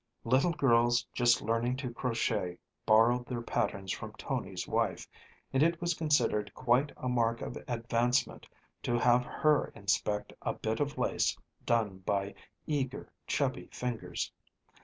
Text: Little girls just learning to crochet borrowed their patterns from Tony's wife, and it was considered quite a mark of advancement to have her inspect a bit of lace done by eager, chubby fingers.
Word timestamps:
Little 0.23 0.53
girls 0.53 1.05
just 1.13 1.43
learning 1.43 1.77
to 1.77 1.93
crochet 1.93 2.57
borrowed 2.87 3.27
their 3.27 3.43
patterns 3.43 3.91
from 3.91 4.13
Tony's 4.13 4.67
wife, 4.67 5.07
and 5.53 5.61
it 5.61 5.79
was 5.79 5.93
considered 5.93 6.51
quite 6.55 6.91
a 6.97 7.07
mark 7.07 7.39
of 7.43 7.55
advancement 7.67 8.47
to 8.81 8.97
have 8.97 9.23
her 9.25 9.71
inspect 9.75 10.33
a 10.41 10.53
bit 10.53 10.79
of 10.79 10.97
lace 10.97 11.37
done 11.67 11.99
by 11.99 12.33
eager, 12.65 13.13
chubby 13.27 13.69
fingers. 13.71 14.31